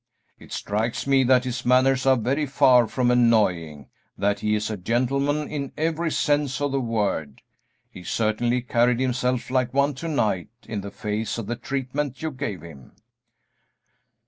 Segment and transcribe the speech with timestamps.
[0.39, 3.85] It strikes me that his manners are very far from annoying;
[4.17, 7.43] that he is a gentleman in every sense of the word;
[7.91, 12.31] he certainly carried himself like one to night in the face of the treatment you
[12.31, 12.93] gave him."